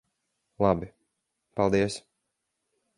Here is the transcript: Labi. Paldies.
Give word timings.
Labi. 0.65 0.89
Paldies. 1.61 2.01